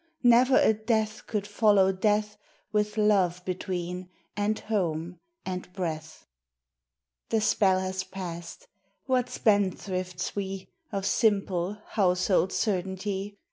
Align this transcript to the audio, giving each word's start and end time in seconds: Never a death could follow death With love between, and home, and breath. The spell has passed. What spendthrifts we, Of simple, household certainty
Never 0.23 0.57
a 0.57 0.73
death 0.73 1.27
could 1.27 1.45
follow 1.45 1.91
death 1.91 2.35
With 2.71 2.97
love 2.97 3.45
between, 3.45 4.09
and 4.35 4.57
home, 4.57 5.19
and 5.45 5.71
breath. 5.73 6.25
The 7.29 7.39
spell 7.39 7.77
has 7.79 8.03
passed. 8.03 8.67
What 9.05 9.29
spendthrifts 9.29 10.35
we, 10.35 10.69
Of 10.91 11.05
simple, 11.05 11.77
household 11.89 12.51
certainty 12.51 13.37